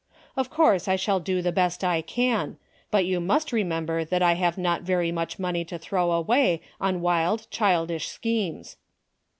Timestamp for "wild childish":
7.01-8.07